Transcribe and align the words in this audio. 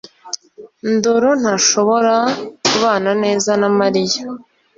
ndoro 0.93 1.29
ntashobora 1.41 2.15
kubana 2.69 3.11
neza 3.23 3.51
na 3.61 3.69
Mariya 3.79 4.21